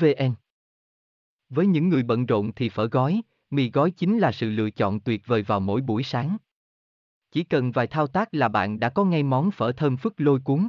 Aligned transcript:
vn 0.00 0.34
với 1.48 1.66
những 1.66 1.88
người 1.88 2.02
bận 2.02 2.26
rộn 2.26 2.52
thì 2.52 2.68
phở 2.68 2.86
gói 2.86 3.22
mì 3.50 3.70
gói 3.70 3.90
chính 3.90 4.18
là 4.18 4.32
sự 4.32 4.50
lựa 4.50 4.70
chọn 4.70 5.00
tuyệt 5.00 5.26
vời 5.26 5.42
vào 5.42 5.60
mỗi 5.60 5.80
buổi 5.80 6.02
sáng. 6.02 6.36
Chỉ 7.30 7.44
cần 7.44 7.72
vài 7.72 7.86
thao 7.86 8.06
tác 8.06 8.34
là 8.34 8.48
bạn 8.48 8.80
đã 8.80 8.88
có 8.88 9.04
ngay 9.04 9.22
món 9.22 9.50
phở 9.50 9.72
thơm 9.72 9.96
phức 9.96 10.20
lôi 10.20 10.40
cuốn. 10.40 10.68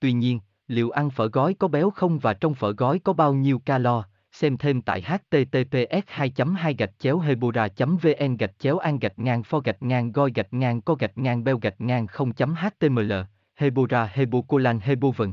Tuy 0.00 0.12
nhiên 0.12 0.40
liệu 0.68 0.90
ăn 0.90 1.10
phở 1.10 1.28
gói 1.28 1.54
có 1.54 1.68
béo 1.68 1.90
không 1.90 2.18
và 2.18 2.34
trong 2.34 2.54
phở 2.54 2.72
gói 2.72 2.98
có 2.98 3.12
bao 3.12 3.34
nhiêu 3.34 3.58
calo, 3.58 4.04
xem 4.32 4.56
thêm 4.56 4.82
tại 4.82 5.02
https 5.02 6.04
2 6.06 6.32
2 6.56 6.74
gạch 6.74 6.98
chéo 6.98 7.18
hebora 7.18 7.68
vn 7.78 8.36
gạch 8.36 8.58
chéo 8.58 8.78
an 8.78 8.98
gạch 8.98 9.18
ngang 9.18 9.42
pho 9.42 9.60
gạch 9.60 9.82
ngang 9.82 10.12
goi 10.12 10.32
gạch 10.34 10.52
ngang 10.52 10.80
co 10.80 10.94
gạch 10.94 11.18
ngang 11.18 11.44
beo 11.44 11.58
gạch 11.58 11.80
ngang 11.80 12.06
0 12.06 12.32
html 12.36 13.12
hebora 13.54 14.10
hebocolan 14.12 14.80
hebovn 14.80 15.32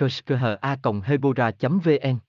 kerskha 0.00 0.56
hebora 1.10 1.50
vn 1.84 2.20